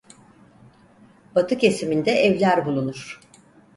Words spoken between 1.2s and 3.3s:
Batı kesiminde evler bulunur.